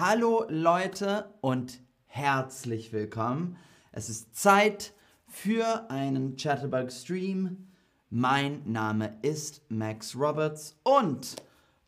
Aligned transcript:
Hallo 0.00 0.44
Leute 0.48 1.34
und 1.40 1.80
herzlich 2.06 2.92
willkommen. 2.92 3.56
Es 3.90 4.08
ist 4.08 4.36
Zeit 4.36 4.94
für 5.26 5.90
einen 5.90 6.36
Chatterbug 6.36 6.92
Stream. 6.92 7.66
Mein 8.08 8.62
Name 8.64 9.18
ist 9.22 9.68
Max 9.68 10.14
Roberts 10.14 10.78
und 10.84 11.34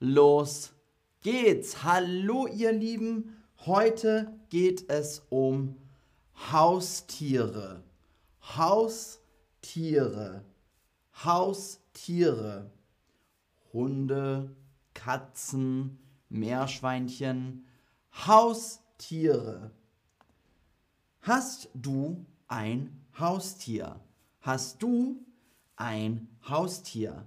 los 0.01 0.73
geht's. 1.21 1.85
Hallo 1.85 2.49
ihr 2.49 2.73
Lieben. 2.73 3.37
Heute 3.65 4.33
geht 4.49 4.91
es 4.91 5.25
um 5.29 5.77
Haustiere. 6.51 7.85
Haustiere. 8.57 10.45
Haustiere. 11.23 12.73
Hunde, 13.73 14.57
Katzen, 14.95 16.01
Meerschweinchen, 16.29 17.67
Haustiere. 18.27 19.71
Hast 21.23 21.71
du 21.75 22.27
ein 22.49 23.07
Haustier? 23.19 23.99
Hast 24.43 24.83
du 24.83 25.25
ein 25.77 26.29
Haustier? 26.47 27.27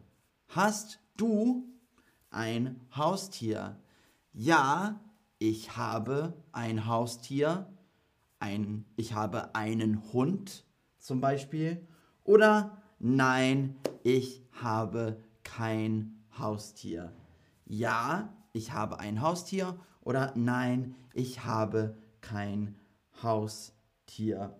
Hast 0.49 0.99
du 1.17 1.63
ein 2.29 2.79
Haustier? 2.95 3.75
Ja, 4.33 4.99
ich 5.39 5.75
habe 5.77 6.33
ein 6.51 6.85
Haustier. 6.85 7.67
Ein, 8.39 8.85
ich 8.95 9.13
habe 9.13 9.55
einen 9.55 10.13
Hund 10.13 10.63
zum 10.99 11.21
Beispiel. 11.21 11.87
Oder 12.23 12.83
nein, 12.99 13.77
ich 14.03 14.43
habe 14.61 15.23
kein 15.43 16.23
Haustier. 16.37 17.11
Ja, 17.65 18.31
ich 18.51 18.73
habe 18.73 18.99
ein 18.99 19.21
Haustier 19.21 19.75
oder 20.03 20.33
nein, 20.35 20.95
ich 21.13 21.45
habe 21.45 21.97
kein 22.21 22.75
Haustier. 23.21 24.57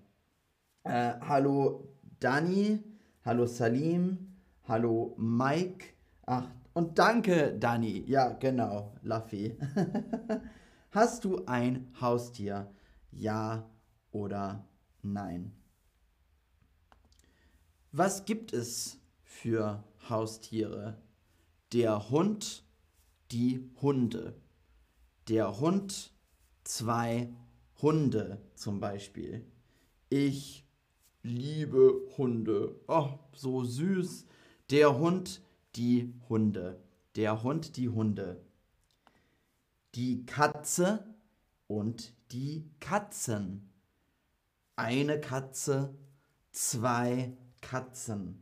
Äh, 0.83 1.13
hallo 1.21 1.89
Dani, 2.19 2.83
hallo 3.25 3.45
Salim, 3.45 4.35
hallo 4.67 5.15
Mike. 5.17 5.87
Ach, 6.25 6.47
und 6.73 6.97
danke 6.97 7.57
Dani. 7.57 8.03
Ja, 8.07 8.29
genau, 8.29 8.95
Laffy. 9.01 9.57
Hast 10.91 11.25
du 11.25 11.45
ein 11.45 11.91
Haustier? 11.99 12.71
Ja 13.11 13.69
oder 14.11 14.65
nein? 15.01 15.51
Was 17.91 18.25
gibt 18.25 18.53
es 18.53 18.99
für 19.23 19.83
Haustiere? 20.09 20.97
Der 21.73 22.09
Hund, 22.09 22.63
die 23.31 23.69
Hunde 23.81 24.42
der 25.27 25.59
Hund, 25.59 26.11
zwei 26.63 27.33
Hunde 27.81 28.41
zum 28.55 28.79
Beispiel. 28.79 29.45
Ich 30.09 30.65
liebe 31.21 32.01
Hunde. 32.17 32.75
Oh, 32.87 33.09
so 33.33 33.63
süß. 33.63 34.25
Der 34.69 34.97
Hund, 34.97 35.41
die 35.75 36.13
Hunde. 36.29 36.81
Der 37.15 37.43
Hund, 37.43 37.77
die 37.77 37.89
Hunde. 37.89 38.41
Die 39.95 40.25
Katze 40.25 41.05
und 41.67 42.13
die 42.31 42.69
Katzen. 42.79 43.69
Eine 44.75 45.21
Katze, 45.21 45.95
zwei 46.51 47.37
Katzen. 47.61 48.41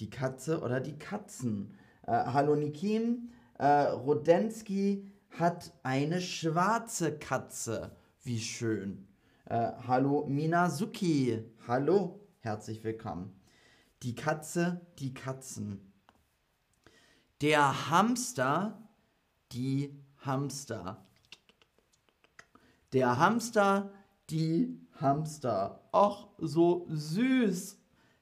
Die 0.00 0.10
Katze 0.10 0.60
oder 0.60 0.80
die 0.80 0.98
Katzen. 0.98 1.74
Äh, 2.06 2.12
hallo 2.26 2.54
Nikim, 2.54 3.30
äh, 3.58 3.88
Rodensky, 3.88 5.10
hat 5.30 5.72
eine 5.82 6.20
schwarze 6.20 7.18
Katze. 7.18 7.96
Wie 8.22 8.40
schön. 8.40 9.06
Äh, 9.44 9.72
hallo 9.86 10.26
Minazuki. 10.26 11.44
Hallo, 11.68 12.20
herzlich 12.40 12.82
willkommen. 12.82 13.40
Die 14.02 14.14
Katze, 14.14 14.80
die 14.98 15.14
Katzen. 15.14 15.92
Der 17.40 17.90
Hamster, 17.90 18.82
die 19.52 20.02
Hamster. 20.18 21.06
Der 22.92 23.18
Hamster, 23.18 23.90
die 24.30 24.80
Hamster. 25.00 25.80
Och, 25.92 26.28
so 26.38 26.86
süß. 26.88 27.78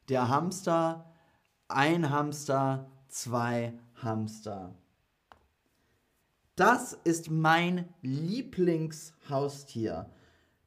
Der 0.09 0.28
Hamster, 0.28 1.11
ein 1.69 2.11
Hamster, 2.11 2.91
zwei 3.09 3.78
Hamster. 4.03 4.75
Das 6.56 6.92
ist 7.03 7.31
mein 7.31 7.88
Lieblingshaustier. 8.03 10.09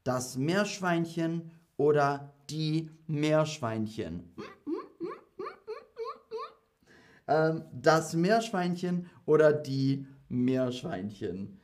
Das 0.03 0.35
Meerschweinchen 0.35 1.51
oder 1.77 2.33
die 2.49 2.89
Meerschweinchen. 3.07 4.33
Ähm, 7.27 7.63
das 7.71 8.13
Meerschweinchen 8.13 9.09
oder 9.25 9.53
die 9.53 10.05
Meerschweinchen. 10.27 11.59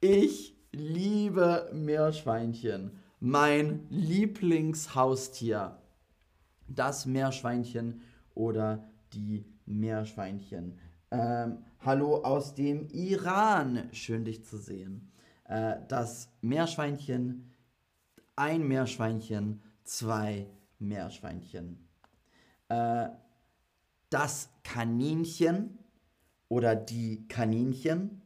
Ich 0.00 0.54
liebe 0.72 1.70
Meerschweinchen. 1.72 2.98
Mein 3.20 3.86
Lieblingshaustier. 3.88 5.78
Das 6.68 7.06
Meerschweinchen 7.06 8.02
oder 8.34 8.84
die 9.12 9.46
Meerschweinchen. 9.64 10.78
Ähm, 11.12 11.58
hallo 11.80 12.22
aus 12.22 12.54
dem 12.54 12.88
Iran, 12.88 13.90
schön 13.92 14.24
dich 14.24 14.46
zu 14.46 14.56
sehen. 14.56 15.12
Äh, 15.44 15.76
das 15.86 16.30
Meerschweinchen, 16.40 17.52
ein 18.34 18.66
Meerschweinchen, 18.66 19.60
zwei 19.84 20.46
Meerschweinchen. 20.78 21.86
Äh, 22.70 23.10
das 24.08 24.48
Kaninchen 24.64 25.78
oder 26.48 26.74
die 26.74 27.28
Kaninchen, 27.28 28.22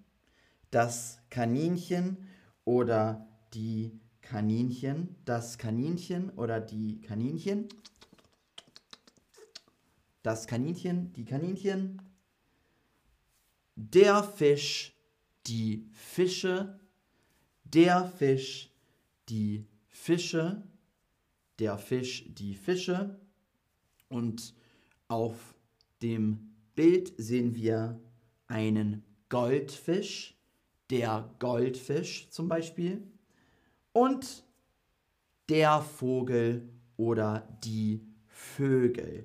das 0.70 1.18
Kaninchen 1.28 2.28
oder 2.64 3.26
die 3.52 3.98
Kaninchen, 4.20 5.16
das 5.24 5.58
Kaninchen 5.58 6.30
oder 6.36 6.60
die 6.60 7.00
Kaninchen, 7.00 7.68
das 10.22 10.46
Kaninchen, 10.46 11.12
die 11.14 11.24
Kaninchen, 11.24 12.00
der 13.76 14.24
Fisch, 14.24 14.96
die 15.46 15.86
Fische, 15.92 16.80
der 17.64 18.06
Fisch, 18.06 18.72
die 19.28 19.66
Fische, 19.88 20.62
der 21.58 21.78
Fisch, 21.78 22.24
die 22.28 22.54
Fische. 22.54 23.20
Und 24.08 24.54
auf 25.08 25.54
dem 26.02 26.54
Bild 26.74 27.12
sehen 27.18 27.54
wir 27.54 28.00
einen 28.46 29.04
Goldfisch, 29.28 30.36
der 30.90 31.34
Goldfisch 31.38 32.28
zum 32.30 32.48
Beispiel, 32.48 33.02
und 33.92 34.44
der 35.48 35.80
Vogel 35.80 36.68
oder 36.96 37.48
die 37.64 38.06
Vögel. 38.26 39.24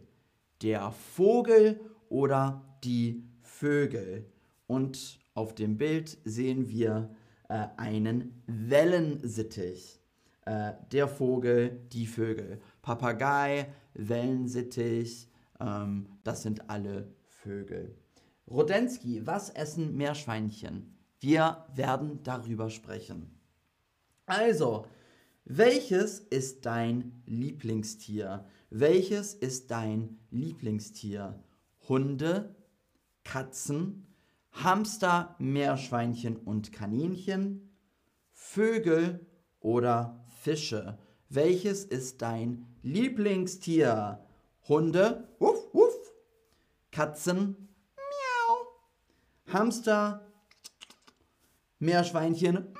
Der 0.61 0.91
Vogel 0.91 1.79
oder 2.09 2.77
die 2.83 3.23
Vögel. 3.41 4.30
Und 4.71 5.19
auf 5.33 5.53
dem 5.53 5.77
Bild 5.77 6.17
sehen 6.23 6.69
wir 6.69 7.13
äh, 7.49 7.67
einen 7.75 8.41
Wellensittich. 8.47 9.99
Äh, 10.45 10.71
der 10.93 11.09
Vogel, 11.09 11.81
die 11.91 12.07
Vögel. 12.07 12.61
Papagei, 12.81 13.67
Wellensittich, 13.95 15.29
ähm, 15.59 16.07
das 16.23 16.43
sind 16.43 16.69
alle 16.69 17.13
Vögel. 17.27 17.97
Rodensky, 18.49 19.27
was 19.27 19.49
essen 19.49 19.97
Meerschweinchen? 19.97 20.95
Wir 21.19 21.65
werden 21.75 22.23
darüber 22.23 22.69
sprechen. 22.69 23.29
Also, 24.25 24.85
welches 25.43 26.19
ist 26.19 26.65
dein 26.65 27.23
Lieblingstier? 27.25 28.45
Welches 28.69 29.33
ist 29.33 29.69
dein 29.69 30.17
Lieblingstier? 30.29 31.43
Hunde, 31.89 32.55
Katzen, 33.25 34.07
Hamster, 34.51 35.35
Meerschweinchen 35.39 36.37
und 36.37 36.71
Kaninchen, 36.73 37.75
Vögel 38.31 39.25
oder 39.59 40.23
Fische. 40.41 40.97
Welches 41.29 41.85
ist 41.85 42.21
dein 42.21 42.65
Lieblingstier? 42.81 44.25
Hunde, 44.67 45.27
wuff, 45.39 45.73
wuff, 45.73 46.13
Katzen, 46.91 47.69
miau, 47.95 49.53
Hamster, 49.53 50.25
Meerschweinchen? 51.79 52.73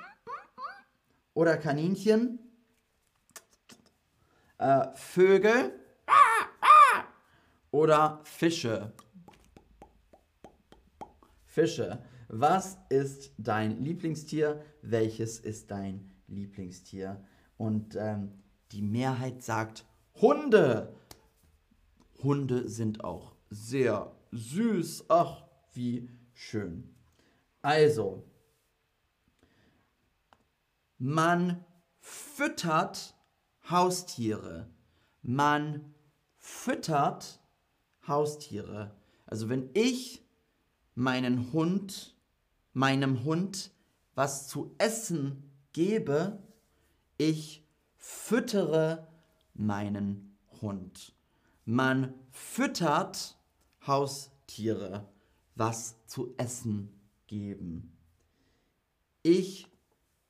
Oder 1.33 1.57
Kaninchen, 1.57 2.39
äh, 4.57 4.93
Vögel? 4.95 5.79
Oder 7.71 8.19
Fische. 8.25 8.91
Fische. 11.51 12.01
Was 12.29 12.77
ist 12.87 13.33
dein 13.37 13.83
Lieblingstier? 13.83 14.63
Welches 14.81 15.37
ist 15.37 15.69
dein 15.69 16.09
Lieblingstier? 16.27 17.21
Und 17.57 17.97
ähm, 17.97 18.31
die 18.71 18.81
Mehrheit 18.81 19.43
sagt 19.43 19.85
Hunde. 20.21 20.95
Hunde 22.23 22.69
sind 22.69 23.03
auch 23.03 23.35
sehr 23.49 24.15
süß. 24.31 25.05
Ach, 25.09 25.43
wie 25.73 26.09
schön. 26.33 26.95
Also, 27.61 28.23
man 30.97 31.65
füttert 31.99 33.13
Haustiere. 33.69 34.69
Man 35.21 35.93
füttert 36.37 37.41
Haustiere. 38.07 38.95
Also 39.25 39.49
wenn 39.49 39.69
ich 39.73 40.21
meinen 41.01 41.51
Hund, 41.51 42.15
meinem 42.73 43.23
Hund 43.23 43.71
was 44.13 44.47
zu 44.47 44.75
essen 44.77 45.51
gebe, 45.73 46.37
ich 47.17 47.65
füttere 47.97 49.07
meinen 49.55 50.37
Hund. 50.61 51.15
Man 51.65 52.13
füttert 52.29 53.35
Haustiere 53.85 55.07
was 55.55 55.95
zu 56.05 56.35
essen 56.37 56.89
geben. 57.25 57.97
Ich 59.23 59.67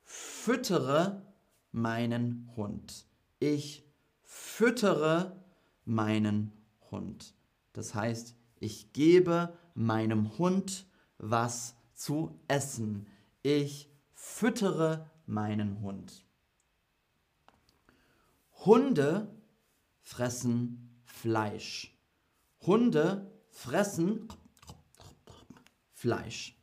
füttere 0.04 1.22
meinen 1.70 2.50
Hund. 2.56 3.06
Ich 3.40 3.84
füttere 4.22 5.36
meinen 5.84 6.52
Hund. 6.90 7.34
Das 7.74 7.94
heißt, 7.94 8.36
ich 8.62 8.92
gebe 8.92 9.56
meinem 9.74 10.38
Hund 10.38 10.86
was 11.18 11.74
zu 11.94 12.38
essen. 12.46 13.06
Ich 13.42 13.90
füttere 14.12 15.10
meinen 15.26 15.80
Hund. 15.80 16.24
Hunde 18.64 19.34
fressen 20.00 21.00
Fleisch. 21.04 21.98
Hunde 22.60 23.32
fressen 23.50 24.28
Fleisch. 25.92 26.56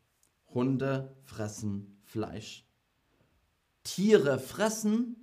Hunde 0.53 1.15
fressen 1.23 1.99
Fleisch. 2.05 2.65
Tiere 3.83 4.39
fressen, 4.39 5.17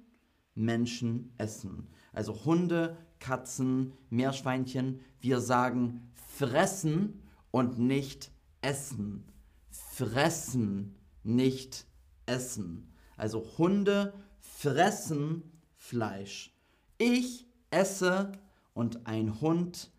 Menschen 0.55 1.33
essen. 1.39 1.89
Also 2.13 2.45
Hunde, 2.45 2.97
Katzen, 3.19 3.93
Meerschweinchen, 4.11 5.01
wir 5.21 5.41
sagen 5.41 6.13
fressen 6.39 7.23
und 7.51 7.79
nicht 7.79 8.31
essen. 8.61 9.25
Fressen, 9.71 10.97
nicht 11.23 11.87
essen. 12.27 12.93
Also 13.17 13.47
Hunde 13.59 14.13
fressen 14.41 15.51
Fleisch. 15.77 16.55
Ich 16.99 17.47
esse 17.71 18.33
und 18.75 19.07
ein 19.07 19.41
Hund 19.41 19.91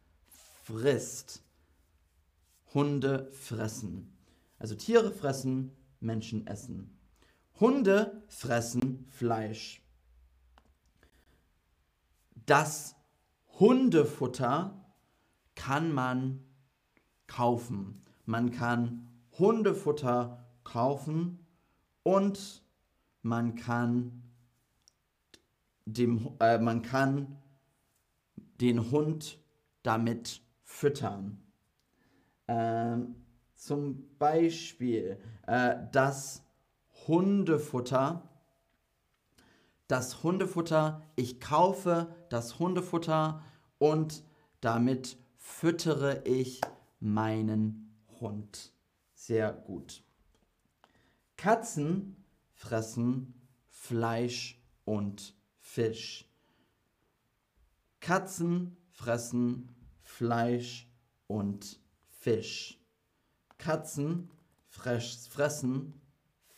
frisst. 0.63 1.43
Hunde 2.73 3.31
fressen. 3.31 4.15
Also 4.59 4.75
Tiere 4.75 5.11
fressen, 5.11 5.71
Menschen 5.99 6.45
essen. 6.45 6.97
Hunde 7.59 8.21
fressen 8.27 9.07
Fleisch. 9.09 9.81
Das 12.45 12.95
Hundefutter 13.59 14.86
kann 15.57 15.91
man 15.91 16.39
kaufen. 17.27 18.05
Man 18.25 18.51
kann 18.51 19.09
Hundefutter 19.37 20.45
kaufen 20.63 21.45
und 22.03 22.63
man 23.21 23.55
kann, 23.55 24.23
dem, 25.85 26.37
äh, 26.39 26.57
man 26.59 26.81
kann 26.81 27.37
den 28.61 28.91
Hund 28.91 29.39
damit 29.83 30.41
füttern. 30.63 31.43
Ähm, 32.47 33.15
zum 33.53 34.17
Beispiel 34.17 35.19
äh, 35.47 35.75
das 35.91 36.45
Hundefutter. 37.07 38.29
Das 39.87 40.23
Hundefutter, 40.23 41.01
ich 41.15 41.39
kaufe 41.39 42.13
das 42.29 42.59
Hundefutter 42.59 43.41
und 43.79 44.23
damit 44.59 45.17
füttere 45.47 46.21
ich 46.25 46.61
meinen 46.99 47.95
Hund. 48.19 48.73
Sehr 49.15 49.51
gut. 49.53 50.03
Katzen 51.35 52.23
fressen 52.53 53.33
Fleisch 53.69 54.61
und 54.85 55.33
Fisch. 55.57 56.29
Katzen 58.01 58.77
fressen 58.91 59.69
Fleisch 60.03 60.87
und 61.25 61.79
Fisch. 62.09 62.79
Katzen 63.57 64.29
fressen 64.69 66.01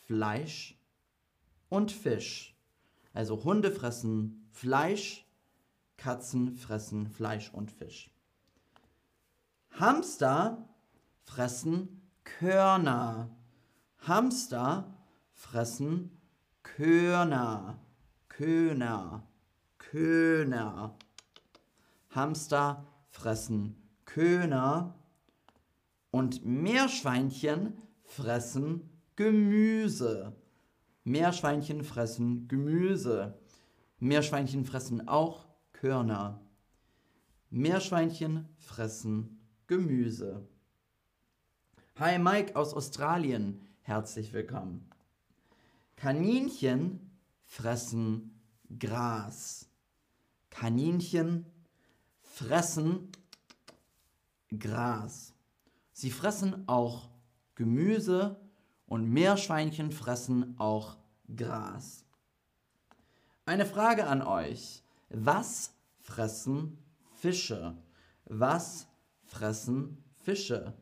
Fleisch 0.00 0.78
und 1.70 1.92
Fisch. 1.92 2.54
Also 3.14 3.44
Hunde 3.44 3.70
fressen 3.70 4.46
Fleisch, 4.50 5.26
Katzen 5.96 6.54
fressen 6.54 7.08
Fleisch 7.08 7.50
und 7.54 7.70
Fisch. 7.70 8.10
Hamster 9.72 10.68
fressen 11.24 12.02
Körner. 12.24 13.30
Hamster 13.98 14.92
fressen 15.32 16.10
Körner. 16.62 17.78
Körner. 18.28 19.26
Körner. 19.78 20.96
Hamster 22.10 22.86
fressen 23.10 23.76
Körner. 24.04 24.94
Und 26.10 26.44
Meerschweinchen 26.44 27.74
fressen 28.02 28.90
Gemüse. 29.16 30.34
Meerschweinchen 31.04 31.84
fressen 31.84 32.48
Gemüse. 32.48 33.38
Meerschweinchen 33.98 34.64
fressen 34.64 35.08
auch 35.08 35.46
Körner. 35.72 36.40
Meerschweinchen 37.50 38.48
fressen 38.58 39.39
Gemüse. 39.70 40.48
Hi 41.94 42.18
Mike 42.18 42.56
aus 42.56 42.74
Australien, 42.74 43.60
herzlich 43.82 44.32
willkommen. 44.32 44.90
Kaninchen 45.94 47.12
fressen 47.44 48.42
Gras. 48.80 49.68
Kaninchen 50.50 51.46
fressen 52.20 53.12
Gras. 54.58 55.34
Sie 55.92 56.10
fressen 56.10 56.64
auch 56.66 57.08
Gemüse 57.54 58.40
und 58.86 59.08
Meerschweinchen 59.08 59.92
fressen 59.92 60.58
auch 60.58 60.96
Gras. 61.36 62.04
Eine 63.46 63.66
Frage 63.66 64.08
an 64.08 64.22
euch. 64.22 64.82
Was 65.10 65.72
fressen 66.00 66.76
Fische? 67.14 67.76
Was 68.24 68.89
fressen 69.30 70.02
Fische? 70.24 70.74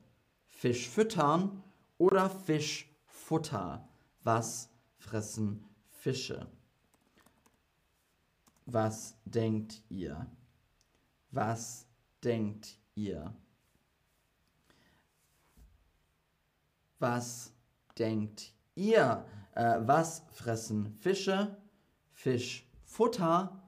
Fisch 0.47 0.89
füttern 0.89 1.63
oder 1.99 2.31
Fischfutter? 2.31 3.87
Was 4.25 4.71
fressen 4.97 5.65
Fische? 5.91 6.49
Was 8.67 9.17
denkt 9.25 9.83
ihr? 9.89 10.27
Was 11.31 11.87
denkt 12.25 12.79
ihr? 12.95 13.35
Was 16.99 17.53
denkt 17.99 18.53
ihr? 18.75 19.25
Äh, 19.55 19.81
was 19.83 20.23
fressen 20.33 20.93
Fische? 20.95 21.57
Fischfutter 22.13 23.63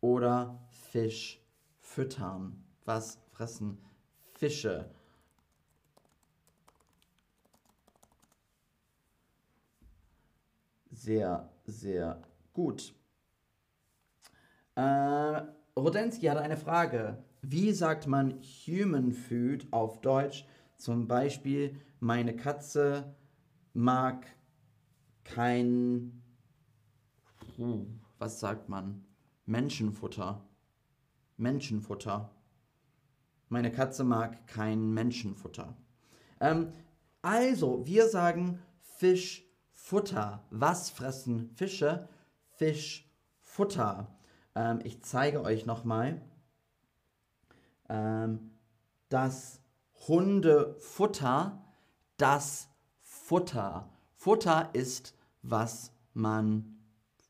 oder 0.00 0.60
Fisch 0.90 1.40
füttern? 1.78 2.64
Was 2.84 3.18
fressen 3.32 3.78
Fische? 4.36 4.90
Sehr, 10.90 11.50
sehr 11.64 12.22
gut. 12.52 12.94
Äh, 14.74 15.42
Rodensky 15.76 16.26
hatte 16.26 16.40
eine 16.40 16.56
Frage. 16.56 17.24
Wie 17.40 17.72
sagt 17.72 18.06
man 18.06 18.40
Human 18.66 19.12
Food 19.12 19.66
auf 19.70 20.00
Deutsch? 20.00 20.46
Zum 20.76 21.08
Beispiel, 21.08 21.80
meine 22.00 22.36
Katze 22.36 23.14
mag 23.72 24.26
kein, 25.24 26.22
was 28.18 28.40
sagt 28.40 28.68
man? 28.68 29.04
Menschenfutter. 29.46 30.46
Menschenfutter. 31.38 32.35
Meine 33.48 33.70
Katze 33.70 34.04
mag 34.04 34.46
kein 34.46 34.92
Menschenfutter. 34.92 35.76
Ähm, 36.40 36.72
Also, 37.22 37.86
wir 37.86 38.08
sagen 38.08 38.62
Fischfutter. 38.80 40.44
Was 40.50 40.90
fressen 40.90 41.50
Fische? 41.50 42.08
Fischfutter. 42.56 44.16
Ähm, 44.54 44.80
ich 44.84 45.02
zeige 45.02 45.42
euch 45.42 45.66
nochmal. 45.66 46.22
Ähm, 47.88 48.50
das 49.08 49.60
Hundefutter, 50.08 51.64
das 52.16 52.68
Futter. 53.00 53.88
Futter 54.14 54.70
ist, 54.72 55.14
was 55.42 55.92
man 56.14 56.78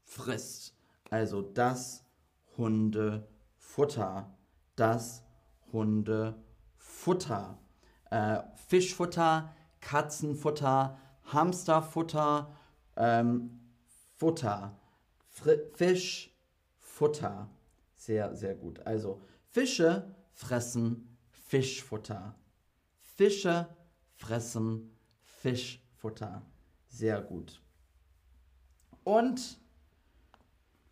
frisst. 0.04 0.74
Also 1.10 1.42
das 1.42 2.04
Hundefutter. 2.56 4.34
Das 4.76 5.22
Hundefutter. 5.72 7.58
Äh, 8.10 8.38
Fischfutter, 8.68 9.54
Katzenfutter, 9.80 10.98
Hamsterfutter, 11.32 12.54
ähm, 12.96 13.60
Futter. 14.16 14.78
Fr 15.28 15.50
Fischfutter. 15.74 17.50
Sehr, 17.96 18.34
sehr 18.34 18.54
gut. 18.54 18.86
Also 18.86 19.20
Fische 19.50 20.14
fressen 20.32 21.18
Fischfutter. 21.30 22.34
Fische 22.98 23.68
fressen 24.14 24.96
Fischfutter. 25.22 26.42
Sehr 26.88 27.20
gut. 27.20 27.60
Und 29.04 29.60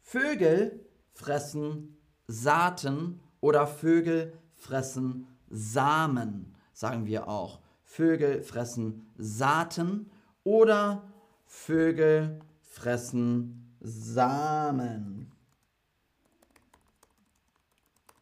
Vögel 0.01 0.87
fressen 1.13 1.97
Saaten 2.27 3.21
oder 3.41 3.67
Vögel 3.67 4.39
fressen 4.65 5.27
Samen, 5.51 6.55
sagen 6.73 7.07
wir 7.07 7.29
auch. 7.29 7.61
Vögel 7.85 8.43
fressen 8.43 9.13
Saaten 9.19 10.11
oder 10.43 11.13
Vögel 11.47 12.41
fressen 12.63 13.77
Samen. 13.81 15.31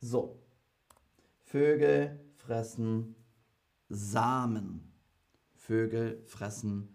So, 0.01 0.43
Vögel 1.45 2.19
fressen 2.35 3.15
Samen. 3.89 4.93
Vögel 5.55 6.25
fressen 6.27 6.89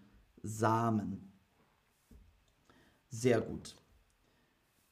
Samen. 0.44 1.32
Sehr 3.10 3.40
gut. 3.40 3.78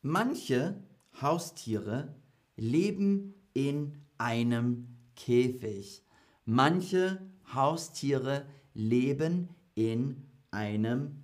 Manche 0.02 0.82
Haustiere 1.22 2.16
leben 2.56 3.34
in 3.54 4.05
einem 4.18 4.88
Käfig. 5.16 6.04
Manche 6.46 7.22
Haustiere 7.54 8.46
leben 8.74 9.50
in 9.76 10.24
einem 10.52 11.24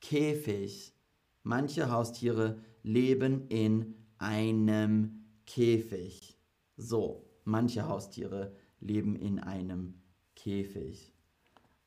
Käfig. 0.00 0.94
Manche 1.42 1.90
Haustiere 1.90 2.58
leben 2.82 3.46
in 3.48 3.94
einem 4.18 5.24
Käfig. 5.46 6.38
So, 6.76 7.24
manche 7.44 7.88
Haustiere 7.88 8.54
leben 8.80 9.16
in 9.16 9.40
einem 9.40 9.94
Käfig. 10.34 11.12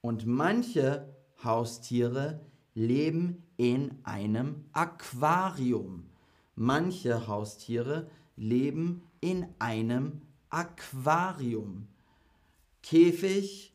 Und 0.02 0.26
manche 0.26 1.14
Haustiere 1.44 2.42
leben 2.74 3.44
in 3.58 4.00
einem 4.04 4.66
Aquarium. 4.72 6.10
Manche 6.56 7.28
Haustiere 7.28 8.10
leben 8.36 9.04
in 9.22 9.46
einem 9.60 10.22
Aquarium. 10.50 11.88
Käfig, 12.82 13.74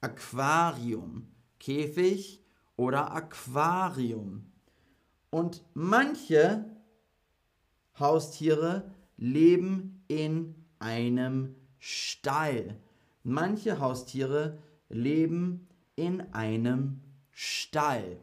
Aquarium. 0.00 1.28
Käfig 1.58 2.40
oder 2.76 3.12
Aquarium. 3.12 4.52
Und 5.30 5.64
manche 5.74 6.64
Haustiere 7.98 8.90
leben 9.16 10.04
in 10.08 10.54
einem 10.78 11.54
Stall. 11.78 12.80
Manche 13.22 13.80
Haustiere 13.80 14.58
leben 14.88 15.68
in 15.96 16.20
einem 16.32 17.00
Stall. 17.30 18.18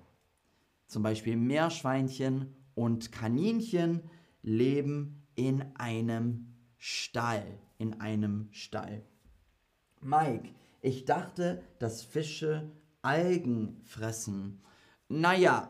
Zum 0.88 1.04
Beispiel 1.04 1.38
Meerschweinchen 1.38 2.54
und 2.76 3.12
Kaninchen 3.12 4.04
leben 4.42 5.21
in 5.48 5.76
einem 5.76 6.54
Stall. 6.78 7.60
In 7.78 8.00
einem 8.00 8.48
Stall. 8.52 9.04
Mike, 10.02 10.50
ich 10.82 11.06
dachte, 11.06 11.64
dass 11.80 12.04
Fische 12.04 12.72
Algen 13.02 13.82
fressen. 13.84 14.62
Naja, 15.08 15.70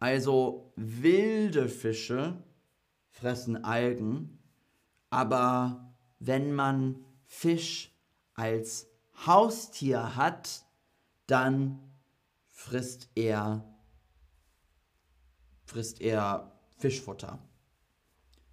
also 0.00 0.72
wilde 0.76 1.68
Fische 1.68 2.42
fressen 3.10 3.64
Algen, 3.64 4.38
aber 5.10 5.94
wenn 6.18 6.52
man 6.52 7.04
Fisch 7.24 7.96
als 8.34 8.88
Haustier 9.26 10.16
hat, 10.16 10.64
dann 11.26 11.78
frisst 12.48 13.08
er 13.14 13.64
frisst 15.72 16.02
er 16.02 16.52
Fischfutter. 16.76 17.38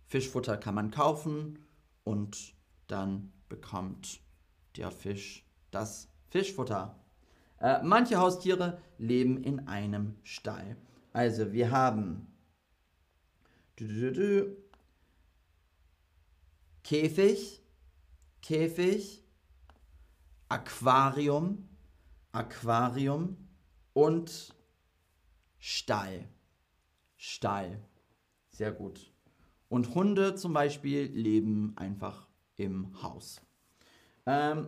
Fischfutter 0.10 0.58
kann 0.58 0.74
man 0.74 0.90
kaufen 0.90 1.60
und 2.04 2.56
dann 2.88 3.32
bekommt 3.48 4.20
der 4.76 4.92
Fisch 4.92 5.46
das 5.70 6.10
Fischfutter. 6.30 7.00
Äh, 7.60 7.84
manche 7.84 8.18
Haustiere 8.18 8.82
leben 8.98 9.44
in 9.44 9.68
einem 9.68 10.16
Stall. 10.24 10.78
Also 11.14 11.54
wir 11.54 11.70
haben 11.70 12.28
Käfig, 16.84 17.62
Käfig, 18.42 19.24
Aquarium, 20.48 21.70
Aquarium 22.32 23.38
und 23.94 24.56
Stall. 25.60 26.28
Stall. 27.16 27.80
Sehr 28.50 28.72
gut. 28.72 29.14
Und 29.70 29.96
Hunde 29.96 30.36
zum 30.36 30.54
Beispiel 30.54 31.06
leben 31.06 31.74
einfach 31.78 32.28
im 32.58 33.02
Haus. 33.02 33.42
Ähm, 34.26 34.68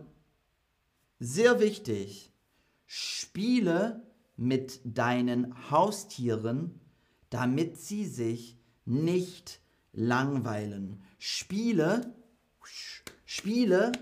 sehr 1.18 1.60
wichtig, 1.60 2.32
spiele 2.86 4.02
mit 4.36 4.80
deinen 4.84 5.70
Haustieren, 5.70 6.80
damit 7.30 7.76
sie 7.78 8.06
sich 8.06 8.56
nicht 8.84 9.60
langweilen. 9.92 11.02
Spiele, 11.18 12.14
spiele, 13.24 13.92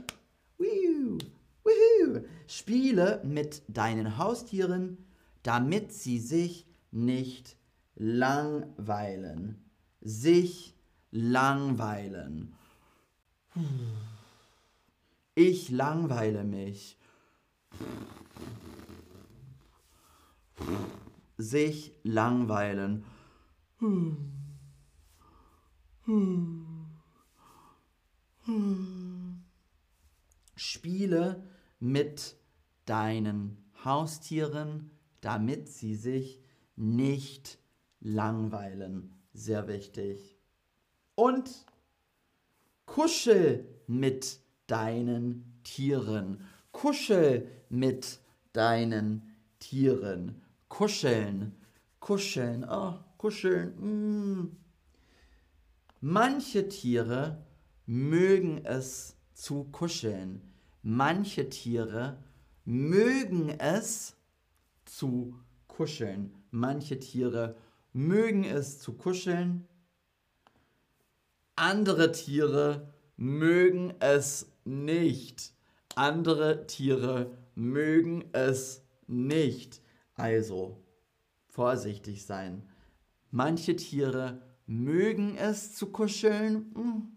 spiele 2.47 3.23
mit 3.25 3.63
deinen 3.69 4.19
Haustieren, 4.19 4.99
damit 5.43 5.93
sie 5.93 6.19
sich 6.19 6.67
nicht 6.91 7.57
langweilen. 7.95 9.65
Sich 10.01 10.75
langweilen. 11.11 12.55
Ich 15.35 15.71
langweile 15.71 16.45
mich. 16.45 16.99
Sich 21.37 21.93
langweilen. 22.03 23.05
Spiele 30.57 31.49
mit 31.79 32.37
deinen 32.85 33.71
Haustieren, 33.85 34.91
damit 35.21 35.69
sie 35.69 35.95
sich 35.95 36.43
nicht 36.77 37.59
langweilen. 38.01 39.23
Sehr 39.33 39.69
wichtig. 39.69 40.40
Und 41.21 41.67
kuschel 42.87 43.69
mit 43.87 44.41
deinen 44.67 45.61
Tieren. 45.65 46.47
Kuschel 46.73 47.47
mit 47.69 48.21
deinen 48.55 49.37
Tieren. 49.59 50.41
Kuscheln, 50.71 51.55
kuscheln, 51.99 52.65
oh, 52.67 52.95
kuscheln. 53.19 53.75
Mm. 53.77 54.57
Manche 56.01 56.71
Tiere 56.71 57.45
mögen 57.85 58.65
es 58.65 59.15
zu 59.35 59.65
kuscheln. 59.65 60.41
Manche 60.83 61.51
Tiere 61.51 62.17
mögen 62.65 63.51
es 63.59 64.17
zu 64.87 65.35
kuscheln. 65.69 66.33
Manche 66.51 66.99
Tiere 66.99 67.57
mögen 67.93 68.45
es 68.45 68.79
zu 68.79 68.95
kuscheln. 68.95 69.67
Andere 71.61 72.11
Tiere 72.11 72.89
mögen 73.19 73.93
es 74.01 74.51
nicht. 74.65 75.53
Andere 75.95 76.67
Tiere 76.67 77.37
mögen 77.55 78.25
es 78.33 78.83
nicht. 79.07 79.83
Also 80.15 80.83
vorsichtig 81.49 82.25
sein. 82.25 82.67
Manche 83.31 83.77
Tiere 83.77 84.41
mögen 84.65 85.37
es 85.37 85.75
zu 85.75 85.93
kuscheln. 85.93 86.73
Hm. 86.75 87.09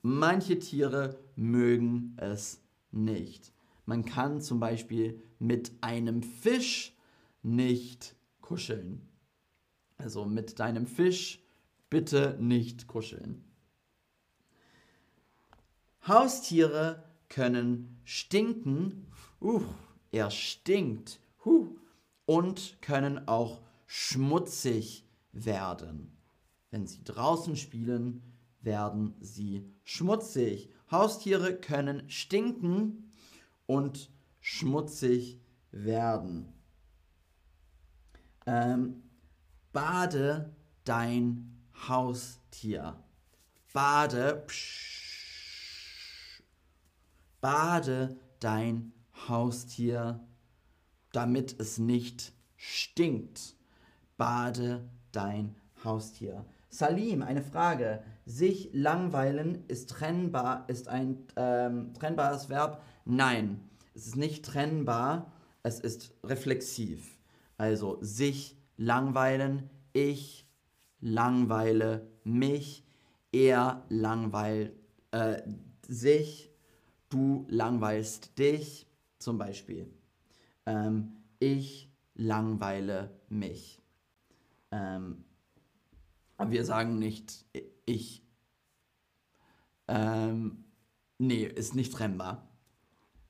Manche 0.00 0.60
Tiere 0.60 1.18
mögen 1.34 2.16
es 2.18 2.60
nicht. 2.92 3.52
Man 3.84 4.04
kann 4.04 4.42
zum 4.42 4.60
Beispiel 4.60 5.20
mit 5.40 5.72
einem 5.80 6.22
Fisch 6.22 6.96
nicht 7.42 8.14
kuscheln. 8.40 9.08
Also 9.98 10.24
mit 10.24 10.60
deinem 10.60 10.86
Fisch 10.86 11.43
bitte 11.94 12.36
nicht 12.40 12.88
kuscheln. 12.88 13.44
Haustiere 16.08 17.04
können 17.28 18.00
stinken. 18.02 19.06
Uh, 19.40 19.62
er 20.10 20.32
stinkt. 20.32 21.20
Huh. 21.44 21.68
Und 22.26 22.78
können 22.82 23.28
auch 23.28 23.62
schmutzig 23.86 25.06
werden. 25.30 26.18
Wenn 26.72 26.88
sie 26.88 27.04
draußen 27.04 27.54
spielen, 27.54 28.24
werden 28.60 29.14
sie 29.20 29.72
schmutzig. 29.84 30.70
Haustiere 30.90 31.54
können 31.54 32.10
stinken 32.10 33.08
und 33.66 34.10
schmutzig 34.40 35.40
werden. 35.70 36.52
Ähm, 38.46 39.04
bade 39.72 40.56
dein 40.82 41.54
Haustier. 41.88 42.96
Bade, 43.72 44.44
psch, 44.46 46.42
bade 47.40 48.16
dein 48.40 48.92
Haustier, 49.28 50.20
damit 51.12 51.58
es 51.60 51.78
nicht 51.78 52.32
stinkt. 52.56 53.54
Bade 54.16 54.88
dein 55.12 55.56
Haustier. 55.82 56.44
Salim, 56.70 57.22
eine 57.22 57.42
Frage. 57.42 58.02
Sich 58.26 58.70
langweilen 58.72 59.64
ist 59.68 59.90
trennbar, 59.90 60.64
ist 60.68 60.88
ein 60.88 61.18
ähm, 61.36 61.92
trennbares 61.94 62.48
Verb? 62.48 62.82
Nein, 63.04 63.60
es 63.94 64.06
ist 64.06 64.16
nicht 64.16 64.44
trennbar, 64.44 65.30
es 65.62 65.78
ist 65.78 66.14
reflexiv. 66.24 67.18
Also 67.58 67.98
sich 68.00 68.56
langweilen, 68.76 69.70
ich 69.92 70.43
langweile 71.04 72.10
mich, 72.24 72.82
er 73.30 73.84
langweilt 73.90 74.72
äh, 75.10 75.42
sich, 75.86 76.50
du 77.10 77.46
langweilst 77.50 78.38
dich, 78.38 78.86
zum 79.18 79.36
Beispiel. 79.36 79.92
Ähm, 80.66 81.12
ich 81.38 81.92
langweile 82.14 83.10
mich. 83.28 83.82
Ähm, 84.70 85.24
wir 86.38 86.64
sagen 86.64 86.98
nicht 86.98 87.44
ich. 87.84 88.22
Ähm, 89.88 90.64
nee, 91.18 91.44
ist 91.44 91.74
nicht 91.74 91.92
trennbar. 91.92 92.48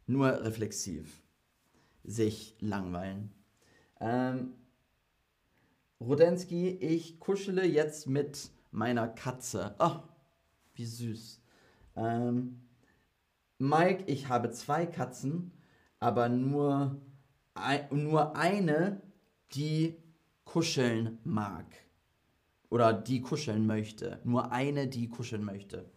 Nur 0.07 0.45
reflexiv. 0.45 1.23
Sich 2.05 2.57
langweilen. 2.61 3.33
Ähm, 4.01 4.53
Rudensky, 6.07 6.69
ich 6.69 7.19
kuschele 7.19 7.65
jetzt 7.65 8.07
mit 8.07 8.51
meiner 8.71 9.09
Katze. 9.09 9.75
Oh, 9.79 9.97
wie 10.75 10.85
süß. 10.85 11.41
Ähm, 11.97 12.61
Mike, 13.59 14.05
ich 14.07 14.29
habe 14.29 14.51
zwei 14.51 14.85
Katzen, 14.85 15.53
aber 16.01 16.29
nur, 16.29 17.01
ein, 17.55 17.87
nur 17.91 18.37
eine, 18.37 19.01
die 19.55 19.97
kuscheln 20.45 21.19
mag. 21.25 21.67
Oder 22.69 22.93
die 22.93 23.23
kuscheln 23.23 23.67
möchte. 23.67 24.21
Nur 24.25 24.53
eine, 24.53 24.89
die 24.89 25.09
kuscheln 25.09 25.45
möchte. 25.45 25.91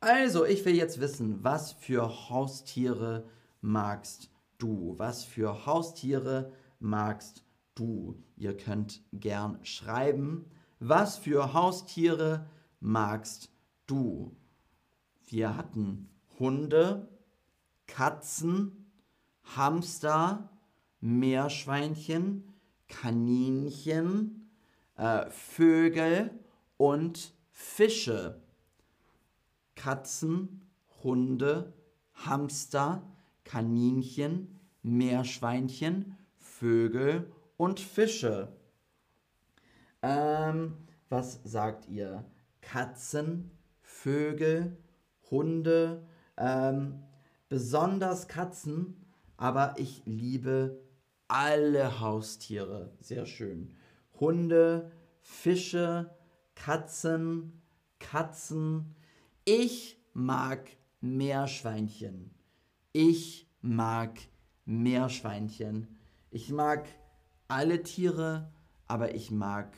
Also, 0.00 0.44
ich 0.46 0.64
will 0.64 0.76
jetzt 0.76 1.00
wissen, 1.00 1.42
was 1.42 1.72
für 1.72 2.30
Haustiere 2.30 3.28
magst 3.60 4.30
du? 4.58 4.94
Was 4.98 5.24
für 5.24 5.66
Haustiere 5.66 6.52
magst 6.78 7.43
du? 7.74 8.22
Ihr 8.36 8.56
könnt 8.56 9.02
gern 9.12 9.58
schreiben, 9.64 10.46
was 10.80 11.16
für 11.16 11.52
Haustiere 11.52 12.46
magst 12.80 13.50
du? 13.86 14.36
Wir 15.26 15.56
hatten 15.56 16.08
Hunde, 16.38 17.08
Katzen, 17.86 18.90
Hamster, 19.56 20.50
Meerschweinchen, 21.00 22.54
Kaninchen, 22.88 24.50
äh, 24.96 25.30
Vögel 25.30 26.30
und 26.76 27.34
Fische. 27.50 28.40
Katzen, 29.74 30.62
Hunde, 31.02 31.72
Hamster, 32.14 33.02
Kaninchen, 33.44 34.60
Meerschweinchen, 34.82 36.16
Vögel 36.36 37.30
und 37.64 37.80
Fische. 37.80 38.52
Ähm, 40.02 40.76
was 41.08 41.40
sagt 41.44 41.88
ihr? 41.88 42.22
Katzen, 42.60 43.50
Vögel, 43.80 44.76
Hunde, 45.30 46.06
ähm, 46.36 47.02
besonders 47.48 48.28
Katzen, 48.28 49.02
aber 49.38 49.76
ich 49.78 50.02
liebe 50.04 50.78
alle 51.26 52.00
Haustiere. 52.00 52.92
Sehr 53.00 53.24
schön. 53.24 53.74
Hunde, 54.20 54.92
Fische, 55.22 56.14
Katzen, 56.54 57.62
Katzen. 57.98 58.94
Ich 59.46 59.98
mag 60.12 60.68
Meerschweinchen. 61.00 62.30
Ich 62.92 63.48
mag 63.62 64.18
Meerschweinchen. 64.66 65.98
Ich 66.30 66.50
mag 66.50 66.86
alle 67.48 67.82
Tiere, 67.82 68.52
aber 68.86 69.14
ich 69.14 69.30
mag 69.30 69.76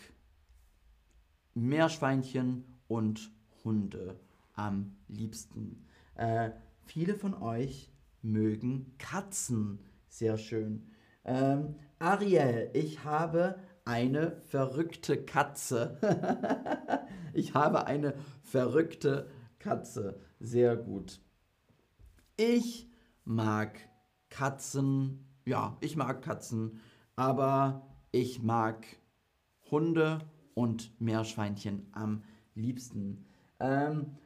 Meerschweinchen 1.55 2.65
und 2.89 3.31
Hunde 3.65 4.21
am 4.55 4.97
liebsten. 5.09 5.87
Äh, 6.15 6.51
viele 6.85 7.15
von 7.15 7.35
euch 7.35 7.91
mögen 8.23 8.95
Katzen. 8.99 9.81
Sehr 10.09 10.39
schön. 10.39 10.91
Ähm, 11.25 11.77
Ariel, 11.99 12.71
ich 12.75 13.05
habe 13.05 13.59
eine 13.85 14.41
verrückte 14.43 15.25
Katze. 15.25 15.99
ich 17.33 17.55
habe 17.55 17.87
eine 17.87 18.15
verrückte 18.43 19.31
Katze. 19.59 20.21
Sehr 20.41 20.77
gut. 20.77 21.21
Ich 22.37 22.91
mag 23.25 23.79
Katzen. 24.29 25.27
Ja, 25.45 25.77
ich 25.81 25.97
mag 25.97 26.23
Katzen. 26.23 26.81
Aber 27.17 27.87
ich 28.13 28.43
mag 28.43 28.87
Hunde 29.71 30.21
und 30.55 30.99
Meerschweinchen 31.01 31.87
am 31.93 32.23
liebsten. 32.55 33.25
Ähm, 33.59 34.17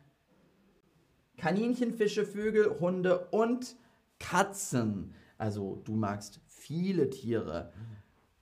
Kaninchen, 1.36 1.94
Fische, 1.94 2.26
Vögel, 2.26 2.78
Hunde 2.80 3.28
und 3.30 3.76
Katzen. 4.18 5.14
Also 5.38 5.80
du 5.84 5.94
magst 5.94 6.40
viele 6.46 7.08
Tiere. 7.08 7.72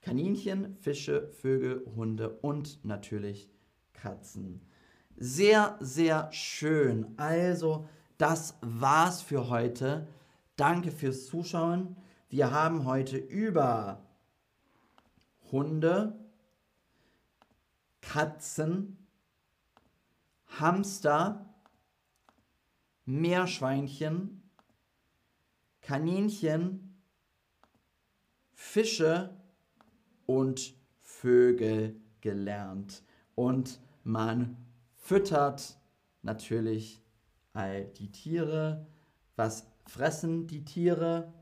Kaninchen, 0.00 0.76
Fische, 0.80 1.28
Vögel, 1.28 1.84
Hunde 1.94 2.30
und 2.40 2.84
natürlich 2.84 3.50
Katzen. 3.92 4.62
Sehr, 5.16 5.76
sehr 5.80 6.32
schön. 6.32 7.14
Also, 7.16 7.88
das 8.18 8.56
war's 8.62 9.20
für 9.20 9.48
heute. 9.48 10.08
Danke 10.56 10.90
fürs 10.90 11.26
Zuschauen. 11.26 11.96
Wir 12.28 12.50
haben 12.50 12.84
heute 12.84 13.16
über 13.16 14.07
Hunde, 15.52 16.18
Katzen, 18.00 19.06
Hamster, 20.46 21.54
Meerschweinchen, 23.04 24.42
Kaninchen, 25.80 27.02
Fische 28.52 29.36
und 30.26 30.74
Vögel 31.00 32.00
gelernt. 32.20 33.02
Und 33.34 33.80
man 34.04 34.56
füttert 34.96 35.78
natürlich 36.22 37.02
all 37.52 37.86
die 37.86 38.12
Tiere. 38.12 38.86
Was 39.36 39.66
fressen 39.86 40.46
die 40.46 40.64
Tiere? 40.64 41.32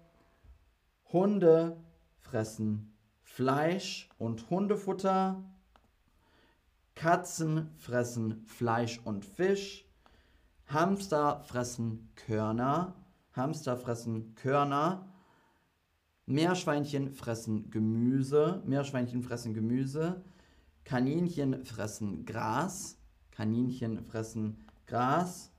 Hunde 1.13 1.83
fressen 2.21 2.96
Fleisch 3.37 4.09
und 4.17 4.49
Hundefutter. 4.49 5.45
Katzen 6.95 7.69
fressen 7.77 8.47
Fleisch 8.47 8.99
und 9.05 9.27
Fisch. 9.27 9.85
Hamster 10.69 11.43
fressen 11.43 12.09
Körner. 12.15 12.95
Hamster 13.35 13.77
fressen 13.77 14.35
Körner. 14.37 15.13
Meerschweinchen 16.25 17.13
fressen 17.13 17.71
Gemüse. 17.71 18.63
Meerschweinchen 18.65 19.23
fressen 19.23 19.53
Gemüse. 19.53 20.25
Kaninchen 20.85 21.63
fressen 21.67 22.25
Gras. 22.25 22.97
Kaninchen 23.33 24.03
fressen 24.07 24.65
Gras. 24.87 25.53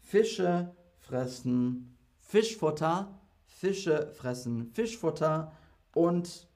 Fische 0.00 0.74
fressen 1.00 1.94
Fischfutter. 2.20 3.20
Fische 3.44 4.10
fressen 4.14 4.64
Fischfutter. 4.72 5.52
Und 5.92 6.48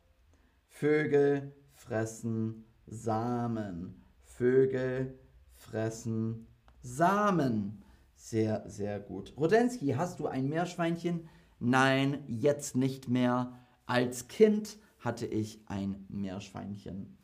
Vögel 0.78 1.54
fressen 1.72 2.66
Samen. 2.86 4.04
Vögel 4.24 5.18
fressen 5.54 6.48
Samen. 6.82 7.82
Sehr, 8.14 8.62
sehr 8.68 9.00
gut. 9.00 9.32
Rodensky, 9.38 9.94
hast 9.96 10.20
du 10.20 10.26
ein 10.26 10.50
Meerschweinchen? 10.50 11.30
Nein, 11.60 12.22
jetzt 12.26 12.76
nicht 12.76 13.08
mehr. 13.08 13.58
Als 13.86 14.28
Kind 14.28 14.76
hatte 14.98 15.24
ich 15.24 15.62
ein 15.64 16.04
Meerschweinchen. 16.10 17.16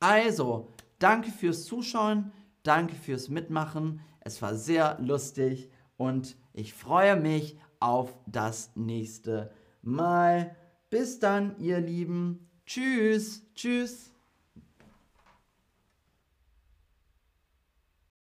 Also, 0.00 0.74
danke 0.98 1.30
fürs 1.30 1.64
Zuschauen, 1.64 2.30
danke 2.62 2.94
fürs 2.94 3.30
Mitmachen. 3.30 4.00
Es 4.20 4.42
war 4.42 4.54
sehr 4.54 4.98
lustig 5.00 5.70
und 5.96 6.36
ich 6.52 6.74
freue 6.74 7.18
mich 7.18 7.58
auf 7.80 8.14
das 8.26 8.70
nächste 8.76 9.50
Mal. 9.80 10.54
Bis 10.90 11.20
dann, 11.20 11.58
ihr 11.58 11.80
Lieben. 11.80 12.47
Tschüss, 12.68 13.42
tschüss. 13.54 14.12